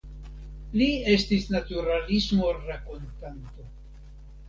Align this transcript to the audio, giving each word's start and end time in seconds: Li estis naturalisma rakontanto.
Li 0.81 0.87
estis 1.17 1.45
naturalisma 1.57 2.57
rakontanto. 2.59 3.73